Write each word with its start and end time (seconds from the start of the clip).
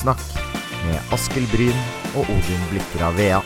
Sjakksnakk 0.00 0.22
med 0.88 1.10
Askild 1.12 1.50
Bryn 1.52 1.80
og 2.16 2.28
Odin 2.32 2.60
Blikra 2.70 3.10
Vea. 3.12 3.40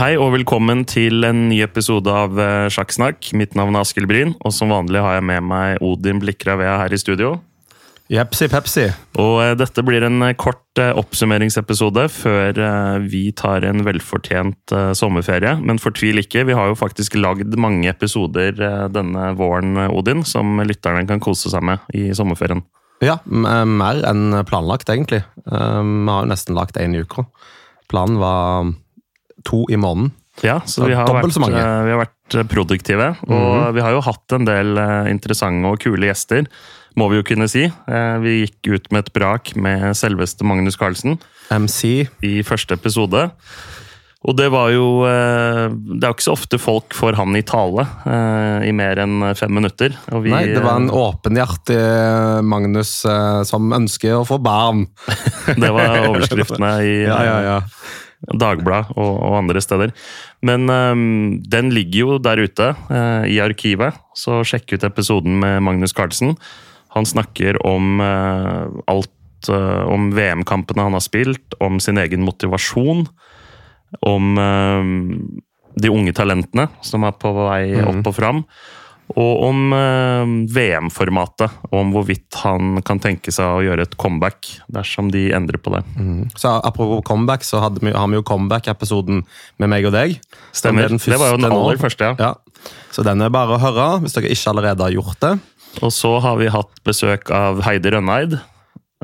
Hei 0.00 0.14
og 0.16 0.32
velkommen 0.32 0.86
til 0.88 1.28
en 1.28 1.44
ny 1.50 1.60
episode 1.66 2.08
av 2.08 2.40
eh, 2.40 2.70
Sjakksnakk. 2.72 3.34
Mitt 3.36 3.52
navn 3.58 3.76
er 3.76 3.84
Askild 3.84 4.08
Bryn, 4.08 4.32
og 4.40 4.56
som 4.56 4.72
vanlig 4.72 5.04
har 5.04 5.18
jeg 5.18 5.28
med 5.28 5.44
meg 5.50 5.84
Odin 5.84 6.24
Blikra 6.24 6.56
Vea 6.56 6.78
her 6.80 6.96
i 6.96 7.02
studio. 7.02 7.36
Jepsi 8.12 8.44
pepsi. 8.52 8.84
Og 9.22 9.38
eh, 9.40 9.54
dette 9.56 9.82
blir 9.86 10.04
en 10.04 10.20
eh, 10.26 10.34
kort 10.36 10.80
eh, 10.80 10.92
oppsummeringsepisode 11.00 12.04
før 12.12 12.60
vi 13.08 13.24
tar 13.36 13.64
en 13.68 13.80
velfortjent 13.86 14.74
sommerferie. 14.98 15.54
Men 15.64 15.80
fortvil 15.80 16.20
ikke, 16.20 16.44
vi 16.48 16.56
har 16.56 16.68
jo 16.68 16.78
faktisk 16.78 17.16
lagd 17.16 17.56
mange 17.60 17.88
episoder 17.88 18.52
denne 18.92 19.32
våren, 19.38 19.78
Odin, 19.88 20.26
som 20.28 20.60
lytterne 20.60 21.06
kan 21.08 21.22
kose 21.24 21.52
seg 21.52 21.64
med 21.64 21.82
i 21.96 22.10
sommerferien. 22.16 22.62
Ja, 23.02 23.16
mer 23.26 24.04
enn 24.06 24.36
planlagt, 24.46 24.92
egentlig. 24.92 25.24
Vi 25.44 25.50
har 25.56 26.22
jo 26.22 26.30
nesten 26.30 26.54
lagt 26.54 26.78
én 26.78 26.94
i 26.94 27.02
uka. 27.02 27.24
Planen 27.90 28.20
var 28.22 28.70
to 29.48 29.64
i 29.72 29.80
måneden. 29.80 30.12
Ja, 30.44 30.60
så 30.64 30.86
vi 30.88 30.94
har, 30.96 31.08
vært, 31.10 31.36
vi 31.36 31.92
har 31.92 32.00
vært 32.00 32.16
produktive. 32.48 33.12
Og 33.28 33.74
vi 33.76 33.82
har 33.84 33.94
jo 33.94 34.02
hatt 34.04 34.36
en 34.36 34.46
del 34.48 34.76
eh, 34.80 35.10
interessante 35.12 35.68
og 35.68 35.80
kule 35.82 36.08
gjester, 36.08 36.48
må 36.98 37.06
vi 37.12 37.20
jo 37.20 37.24
kunne 37.24 37.48
si. 37.48 37.66
Eh, 37.68 38.16
Vi 38.24 38.38
gikk 38.42 38.72
ut 38.74 38.90
med 38.92 39.06
et 39.06 39.12
brak 39.16 39.54
med 39.56 39.92
selveste 39.96 40.44
Magnus 40.44 40.76
Carlsen 40.80 41.18
MC. 41.52 42.08
i 42.24 42.42
første 42.44 42.74
episode. 42.76 43.28
Og 44.22 44.36
det 44.38 44.46
var 44.54 44.68
jo 44.70 45.02
eh, 45.08 45.66
Det 45.74 46.04
er 46.04 46.12
jo 46.12 46.14
ikke 46.14 46.26
så 46.28 46.34
ofte 46.36 46.58
folk 46.62 46.94
får 46.94 47.16
han 47.18 47.34
i 47.34 47.42
tale 47.42 47.82
i 48.62 48.70
mer 48.76 49.00
enn 49.02 49.32
fem 49.34 49.50
minutter. 49.50 49.96
Vi, 50.22 50.30
Nei, 50.30 50.44
det 50.52 50.62
var 50.62 50.78
en 50.78 50.92
åpenhjertig 50.94 51.80
Magnus 52.46 52.92
som 53.48 53.72
ønsker 53.74 54.20
å 54.20 54.26
få 54.28 54.38
barn. 54.38 54.84
det 55.62 55.72
var 55.74 56.04
overskriftene 56.12 56.74
i 56.86 56.94
Ja, 57.08 57.18
ja, 57.26 57.38
ja. 57.48 57.56
Dagblad 58.30 58.92
og, 58.94 59.12
og 59.18 59.38
andre 59.40 59.62
steder. 59.62 59.92
Men 60.46 60.70
um, 60.70 61.40
den 61.42 61.72
ligger 61.74 61.98
jo 61.98 62.18
der 62.22 62.42
ute 62.44 62.72
uh, 62.90 63.24
i 63.26 63.40
arkivet, 63.42 63.98
så 64.14 64.42
sjekk 64.46 64.76
ut 64.76 64.86
episoden 64.86 65.40
med 65.42 65.62
Magnus 65.66 65.94
Carlsen. 65.96 66.36
Han 66.94 67.08
snakker 67.08 67.58
om 67.66 68.02
uh, 68.02 68.68
alt 68.90 69.50
uh, 69.50 69.82
om 69.90 70.12
VM-kampene 70.14 70.86
han 70.86 70.98
har 70.98 71.04
spilt, 71.04 71.56
om 71.60 71.80
sin 71.82 71.98
egen 71.98 72.22
motivasjon, 72.26 73.06
om 74.08 74.38
øhm, 74.40 75.00
de 75.76 75.90
unge 75.92 76.14
talentene 76.16 76.64
som 76.80 77.04
er 77.04 77.12
på 77.20 77.28
vei 77.36 77.74
opp 77.84 78.06
og 78.08 78.14
fram. 78.16 78.38
Og 79.12 79.42
om 79.44 79.74
øh, 79.76 80.30
VM-formatet, 80.54 81.52
og 81.68 81.74
om 81.82 81.90
hvorvidt 81.92 82.38
han 82.44 82.78
kan 82.86 83.00
tenke 83.02 83.34
seg 83.34 83.44
å 83.44 83.64
gjøre 83.64 83.84
et 83.84 83.96
comeback 84.00 84.48
dersom 84.72 85.10
de 85.12 85.26
endrer 85.36 85.60
på 85.60 85.74
det. 85.74 85.82
Så 86.38 86.54
Apropos 86.62 87.02
comeback, 87.04 87.44
så 87.44 87.60
hadde 87.60 87.82
vi, 87.82 87.92
har 87.92 88.08
vi 88.08 88.16
jo 88.16 88.24
comeback-episoden 88.24 89.24
med 89.60 89.72
meg 89.72 89.88
og 89.90 89.92
deg. 89.96 90.16
Stemmer. 90.56 90.88
Det 90.96 91.20
var 91.20 91.34
jo 91.34 91.42
den 91.42 91.52
nå. 91.52 91.58
aller 91.58 91.82
første, 91.82 92.12
ja. 92.12 92.30
Ja. 92.30 92.70
Så 92.94 93.04
den 93.04 93.20
er 93.24 93.32
bare 93.34 93.56
å 93.56 93.60
høre, 93.60 93.88
hvis 94.04 94.16
dere 94.16 94.32
ikke 94.32 94.54
allerede 94.54 94.86
har 94.86 94.94
gjort 94.94 95.20
det. 95.24 95.34
Og 95.80 95.92
så 95.94 96.14
har 96.22 96.38
vi 96.40 96.52
hatt 96.52 96.82
besøk 96.86 97.30
av 97.34 97.62
Heidi 97.66 97.92
Rønneid, 97.92 98.36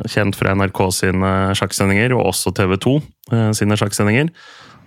kjent 0.09 0.37
fra 0.39 0.55
NRK 0.55 0.83
sine 0.95 1.33
sjakksendinger, 1.59 2.15
og 2.17 2.31
også 2.31 2.53
TV 2.55 2.77
2 2.81 2.97
eh, 3.35 3.51
sine 3.57 3.79
sjakksendinger. 3.81 4.31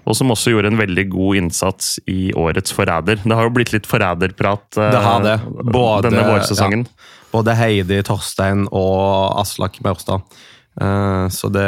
Og 0.07 0.16
som 0.17 0.31
også 0.33 0.53
gjorde 0.55 0.71
en 0.71 0.80
veldig 0.80 1.05
god 1.13 1.35
innsats 1.44 1.95
i 2.09 2.31
årets 2.33 2.73
Forræder. 2.73 3.19
Det 3.21 3.35
har 3.38 3.45
jo 3.45 3.53
blitt 3.53 3.73
litt 3.75 3.85
forræderprat 3.89 4.79
eh. 4.81 4.95
Både- 5.72 6.09
denne 6.09 6.23
vårsesongen. 6.31 6.88
Både 7.31 7.53
Heidi 7.56 8.01
Torstein 8.03 8.66
og 8.72 9.38
Aslak 9.40 9.78
Maurstad. 9.85 10.23
Eh, 10.81 11.28
Så 11.29 11.50
det, 11.53 11.67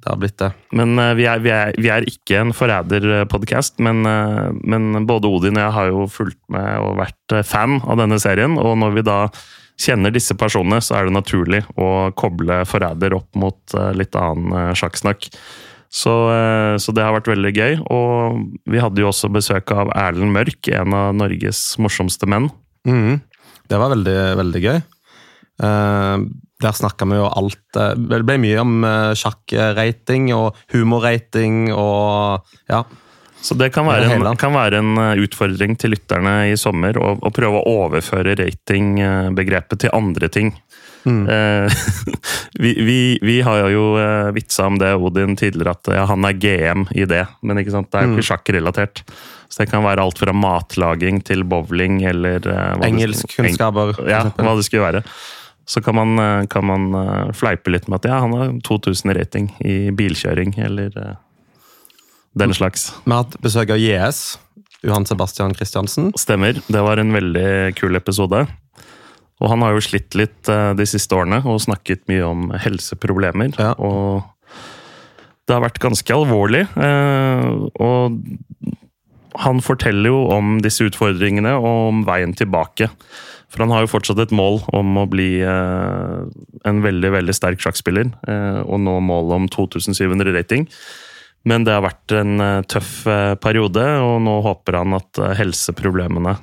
det 0.00 0.08
har 0.08 0.16
blitt 0.20 0.38
det. 0.38 0.52
Men 0.72 0.98
eh, 0.98 1.14
vi, 1.18 1.26
er, 1.26 1.42
vi, 1.42 1.50
er, 1.50 1.74
vi 1.80 1.90
er 1.90 2.06
ikke 2.08 2.38
en 2.44 2.52
forræderpodkast, 2.56 3.78
men, 3.84 4.04
eh, 4.06 4.52
men 4.62 5.06
både 5.08 5.28
Odin 5.28 5.58
og 5.58 5.64
jeg 5.64 5.76
har 5.78 5.90
jo 5.90 6.06
fulgt 6.12 6.40
med 6.52 6.78
og 6.78 6.96
vært 7.02 7.36
eh, 7.36 7.42
fan 7.42 7.80
av 7.82 7.98
denne 8.00 8.20
serien. 8.22 8.56
Og 8.60 8.78
når 8.80 8.96
vi 9.00 9.06
da 9.10 9.18
kjenner 9.80 10.14
disse 10.14 10.36
personene, 10.38 10.78
så 10.84 11.00
er 11.00 11.08
det 11.08 11.16
naturlig 11.16 11.64
å 11.74 12.12
koble 12.14 12.62
forræder 12.70 13.16
opp 13.18 13.34
mot 13.34 13.74
eh, 13.74 13.90
litt 13.98 14.14
annen 14.14 14.76
sjakksnakk. 14.78 15.28
Så, 15.94 16.12
eh, 16.34 16.74
så 16.82 16.92
det 16.94 17.04
har 17.06 17.14
vært 17.14 17.30
veldig 17.30 17.52
gøy. 17.54 17.76
Og 17.94 18.40
vi 18.70 18.82
hadde 18.82 19.02
jo 19.02 19.10
også 19.12 19.30
besøk 19.32 19.70
av 19.74 19.92
Erlend 19.94 20.34
Mørk, 20.34 20.70
en 20.74 20.96
av 20.96 21.14
Norges 21.14 21.62
morsomste 21.78 22.26
menn. 22.30 22.50
Mm. 22.88 23.20
Det 23.70 23.78
var 23.80 23.94
veldig, 23.94 24.18
veldig 24.42 24.64
gøy. 24.64 24.80
Eh, 25.64 26.16
der 26.64 26.74
snakka 26.74 27.06
vi 27.06 27.18
jo 27.18 27.28
alt 27.28 27.78
eh, 27.78 27.92
Det 27.94 28.18
ble 28.26 28.34
mye 28.42 28.62
om 28.62 28.86
sjakkrating 29.14 30.32
og 30.34 30.58
humorrating 30.74 31.68
og 31.70 32.42
ja. 32.70 32.82
Så 33.44 33.56
det 33.60 33.70
kan 33.74 33.84
være, 33.84 34.08
en, 34.14 34.24
kan 34.40 34.54
være 34.56 34.80
en 34.80 34.96
eh, 35.00 35.24
utfordring 35.26 35.76
til 35.80 35.92
lytterne 35.92 36.36
i 36.48 36.56
sommer 36.56 36.96
å, 36.96 37.14
å 37.20 37.32
prøve 37.34 37.60
å 37.60 37.74
overføre 37.84 38.38
ratingbegrepet 38.40 39.84
til 39.84 39.92
andre 39.92 40.30
ting. 40.32 40.54
Eh, 41.04 41.68
vi, 42.64 42.72
vi, 42.80 42.98
vi 43.20 43.36
har 43.44 43.68
jo 43.68 43.84
uh, 43.98 44.32
vitsa 44.32 44.70
om 44.70 44.80
det, 44.80 44.94
Odin, 44.96 45.36
tidligere, 45.36 45.76
at 45.76 45.92
ja, 45.92 46.08
han 46.08 46.24
er 46.24 46.40
GM 46.40 46.88
i 46.96 47.04
det. 47.08 47.26
Men 47.44 47.60
det 47.60 47.68
er 47.68 48.08
jo 48.08 48.16
ikke 48.16 48.28
sjakkrelatert. 48.32 49.04
Så 49.48 49.62
det 49.62 49.70
kan 49.70 49.84
være 49.84 50.02
alt 50.02 50.18
fra 50.18 50.32
matlaging 50.34 51.20
til 51.22 51.44
bowling 51.46 52.00
eller 52.08 52.42
eh, 52.50 52.86
Engelskkunnskaper. 52.88 53.92
Eng 54.00 54.08
Ja, 54.10 54.24
hva 54.34 54.56
det 54.58 54.64
skulle 54.66 54.88
være. 54.88 55.04
Så 55.66 55.80
kan 55.84 55.94
man, 55.94 56.18
eh, 56.18 56.46
kan 56.50 56.66
man 56.66 56.88
eh, 56.98 57.32
fleipe 57.36 57.70
litt 57.70 57.86
med 57.88 58.00
at 58.00 58.08
ja, 58.10 58.18
han 58.24 58.34
har 58.34 58.56
2000 58.66 59.14
rating 59.14 59.52
i 59.64 59.92
bilkjøring, 59.94 60.56
eller 60.58 60.98
eh, 60.98 61.14
den 62.34 62.54
slags. 62.56 62.88
Vi 63.04 63.12
har 63.14 63.24
hatt 63.24 63.36
besøk 63.44 63.70
av 63.74 63.78
JS. 63.80 64.24
Johan 64.84 65.06
Sebastian 65.08 65.54
Christiansen. 65.56 66.10
Stemmer. 66.20 66.58
Det 66.68 66.82
var 66.84 67.00
en 67.00 67.12
veldig 67.14 67.74
kul 67.78 67.96
episode. 67.96 68.42
Og 69.42 69.50
han 69.50 69.62
har 69.64 69.74
jo 69.74 69.82
slitt 69.84 70.14
litt 70.18 70.48
eh, 70.52 70.72
de 70.78 70.86
siste 70.88 71.16
årene 71.16 71.40
og 71.48 71.62
snakket 71.64 72.04
mye 72.10 72.24
om 72.26 72.50
helseproblemer. 72.60 73.54
Ja. 73.58 73.72
Og 73.80 74.22
det 75.44 75.56
har 75.56 75.64
vært 75.64 75.80
ganske 75.82 76.14
alvorlig. 76.14 76.66
eh, 76.76 77.48
Og 77.80 78.20
han 79.44 79.58
forteller 79.64 80.12
jo 80.12 80.20
om 80.30 80.58
disse 80.62 80.84
utfordringene 80.86 81.56
og 81.58 81.70
om 81.90 82.04
veien 82.06 82.34
tilbake. 82.38 82.90
For 83.50 83.64
han 83.64 83.72
har 83.74 83.84
jo 83.84 83.90
fortsatt 83.94 84.20
et 84.22 84.34
mål 84.34 84.60
om 84.74 84.94
å 85.00 85.06
bli 85.10 85.40
eh, 85.42 86.20
en 86.68 86.84
veldig 86.84 87.10
veldig 87.16 87.34
sterk 87.34 87.62
sjakkspiller. 87.64 88.12
Og 88.68 88.78
nå 88.84 88.98
målet 89.04 89.36
om 89.40 89.48
2700 89.50 90.32
rating. 90.36 90.68
Men 91.44 91.64
det 91.66 91.74
har 91.76 91.84
vært 91.84 92.12
en 92.16 92.40
eh, 92.40 92.62
tøff 92.72 93.04
eh, 93.10 93.34
periode, 93.40 93.84
og 94.00 94.16
nå 94.24 94.38
håper 94.46 94.78
han 94.80 94.96
at 94.96 95.20
eh, 95.20 95.34
helseproblemene 95.42 96.38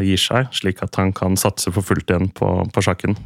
gir 0.00 0.20
seg, 0.22 0.46
slik 0.54 0.78
at 0.80 0.96
han 0.96 1.10
kan 1.12 1.34
satse 1.36 1.68
for 1.74 1.84
fullt 1.84 2.08
igjen 2.08 2.30
på, 2.32 2.46
på 2.72 2.82
sjakken. 2.86 3.16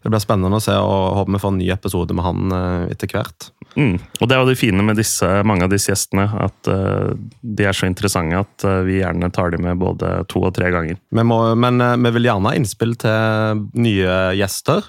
Det 0.00 0.08
blir 0.08 0.22
spennende 0.22 0.56
å 0.56 0.62
se, 0.64 0.72
og 0.72 1.16
håper 1.18 1.34
vi 1.34 1.40
får 1.42 1.52
en 1.52 1.58
ny 1.60 1.66
episode 1.74 2.14
med 2.16 2.24
han 2.24 2.54
etter 2.92 3.10
hvert. 3.10 3.48
Mm. 3.74 3.98
Og 3.98 4.30
det 4.30 4.36
er 4.36 4.40
jo 4.40 4.48
det 4.48 4.56
fine 4.60 4.84
med 4.86 4.96
disse, 4.96 5.28
mange 5.44 5.66
av 5.66 5.74
disse 5.74 5.90
gjestene, 5.90 6.24
at 6.46 6.70
de 6.70 7.66
er 7.66 7.76
så 7.76 7.88
interessante 7.90 8.40
at 8.40 8.64
vi 8.86 9.00
gjerne 9.02 9.28
tar 9.34 9.52
dem 9.52 9.66
med 9.66 9.82
både 9.82 10.14
to 10.32 10.44
og 10.46 10.54
tre 10.56 10.70
ganger. 10.72 10.96
Vi 10.96 11.26
må, 11.26 11.40
men 11.58 11.84
vi 12.06 12.14
vil 12.16 12.30
gjerne 12.30 12.52
ha 12.52 12.56
innspill 12.56 12.96
til 13.02 13.66
nye 13.76 14.16
gjester 14.38 14.88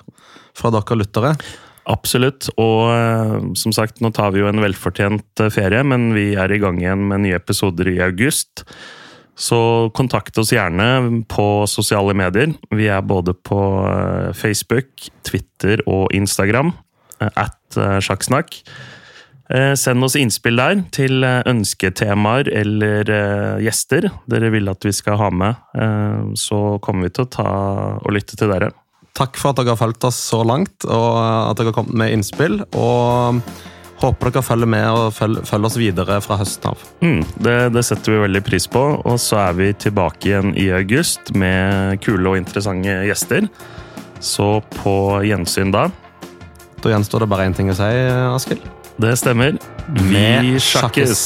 fra 0.55 0.71
dere 0.77 1.01
lyttere. 1.01 1.35
Absolutt. 1.89 2.49
Og 2.61 2.91
eh, 2.93 3.37
som 3.57 3.73
sagt, 3.73 4.01
nå 4.03 4.11
tar 4.13 4.33
vi 4.35 4.43
jo 4.43 4.49
en 4.49 4.61
velfortjent 4.61 5.43
eh, 5.43 5.51
ferie, 5.53 5.81
men 5.87 6.11
vi 6.15 6.31
er 6.39 6.53
i 6.53 6.59
gang 6.61 6.81
igjen 6.81 7.07
med 7.09 7.25
nye 7.25 7.39
episoder 7.39 7.89
i 7.91 7.99
august. 8.05 8.65
Så 9.41 9.89
kontakt 9.97 10.37
oss 10.37 10.51
gjerne 10.53 11.23
på 11.31 11.65
sosiale 11.71 12.13
medier. 12.17 12.53
Vi 12.69 12.89
er 12.91 13.01
både 13.01 13.33
på 13.33 13.61
eh, 13.89 14.31
Facebook, 14.37 15.09
Twitter 15.27 15.81
og 15.89 16.11
Instagram. 16.15 16.75
At 17.21 17.75
sjakksnakk. 18.01 18.55
Send 19.77 20.01
oss 20.01 20.15
innspill 20.17 20.57
der 20.57 20.79
til 20.95 21.21
ønsketemaer 21.21 22.47
eller 22.49 23.11
gjester 23.61 24.07
dere 24.31 24.49
vil 24.55 24.71
at 24.71 24.87
vi 24.87 24.93
skal 24.95 25.19
ha 25.21 25.27
med. 25.29 25.59
Så 26.39 26.79
kommer 26.81 27.05
vi 27.05 27.13
til 27.13 27.27
å 27.27 27.31
ta 27.37 27.51
og 27.99 28.15
lytte 28.15 28.39
til 28.39 28.49
dere. 28.49 28.71
Takk 29.17 29.35
for 29.39 29.51
at 29.51 29.59
dere 29.59 29.73
har 29.73 29.79
fulgt 29.79 30.05
oss 30.07 30.19
så 30.31 30.41
langt, 30.47 30.85
og 30.87 31.19
at 31.19 31.59
dere 31.59 31.71
har 31.71 31.77
kommet 31.81 31.97
med 31.99 32.15
innspill. 32.15 32.61
Og 32.71 33.41
håper 34.01 34.31
dere 34.31 34.45
følger 34.45 34.69
med 34.71 34.87
og 34.89 35.11
følger, 35.13 35.45
følger 35.45 35.69
oss 35.69 35.77
videre 35.79 36.19
fra 36.23 36.39
høsten 36.39 36.71
av. 36.71 36.85
Mm, 37.03 37.21
det, 37.43 37.57
det 37.75 37.85
setter 37.85 38.15
vi 38.15 38.23
veldig 38.25 38.43
pris 38.47 38.67
på. 38.71 38.83
Og 39.03 39.19
så 39.21 39.41
er 39.43 39.57
vi 39.59 39.71
tilbake 39.77 40.31
igjen 40.31 40.55
i 40.57 40.69
august 40.75 41.33
med 41.37 42.01
kule 42.05 42.33
og 42.33 42.39
interessante 42.41 43.01
gjester. 43.09 43.49
Så 44.21 44.59
på 44.81 44.95
gjensyn 45.27 45.73
da. 45.73 45.87
Da 46.81 46.93
gjenstår 46.93 47.25
det 47.25 47.31
bare 47.33 47.49
én 47.49 47.57
ting 47.57 47.69
å 47.69 47.77
si, 47.77 47.89
Askild. 48.31 48.65
Det 49.01 49.15
stemmer. 49.17 49.57
Vi 50.09 50.59
sjakkes! 50.61 51.25